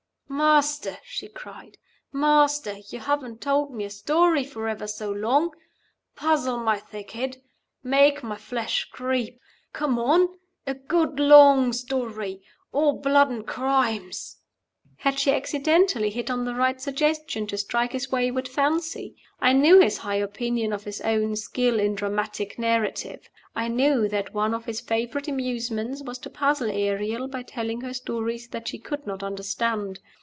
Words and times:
"Master!" 0.33 0.97
she 1.03 1.27
cried. 1.27 1.77
"Master! 2.13 2.75
You 2.89 2.99
haven't 2.99 3.41
told 3.41 3.73
me 3.75 3.83
a 3.83 3.89
story 3.91 4.43
for 4.45 4.67
ever 4.69 4.87
so 4.87 5.11
long. 5.11 5.51
Puzzle 6.15 6.57
my 6.57 6.79
thick 6.79 7.11
head. 7.11 7.37
Make 7.83 8.23
my 8.23 8.37
flesh 8.37 8.85
creep. 8.91 9.39
Come 9.73 9.99
on. 9.99 10.29
A 10.65 10.73
good 10.73 11.19
long 11.19 11.73
story. 11.73 12.41
All 12.71 12.93
blood 12.93 13.29
and 13.29 13.45
crimes." 13.45 14.37
Had 14.99 15.19
she 15.19 15.31
accidentally 15.31 16.09
hit 16.09 16.31
on 16.31 16.45
the 16.45 16.55
right 16.55 16.79
suggestion 16.81 17.45
to 17.47 17.57
strike 17.57 17.91
his 17.91 18.09
wayward 18.11 18.47
fancy? 18.47 19.15
I 19.41 19.51
knew 19.53 19.79
his 19.79 19.97
high 19.99 20.15
opinion 20.15 20.71
of 20.73 20.85
his 20.85 21.01
own 21.01 21.35
skill 21.35 21.77
in 21.79 21.93
"dramatic 21.93 22.57
narrative." 22.57 23.29
I 23.53 23.67
knew 23.67 24.07
that 24.07 24.33
one 24.33 24.53
of 24.55 24.65
his 24.65 24.79
favorite 24.79 25.27
amusements 25.27 26.01
was 26.01 26.17
to 26.19 26.29
puzzle 26.31 26.69
Ariel 26.71 27.27
by 27.27 27.43
telling 27.43 27.81
her 27.81 27.93
stories 27.93 28.47
that 28.49 28.69
she 28.69 28.79
could 28.79 29.05
not 29.05 29.21
understand. 29.23 29.99